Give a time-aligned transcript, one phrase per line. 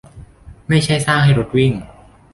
[0.67, 1.71] ไม่ใช่สร้างให้รถวิ่ง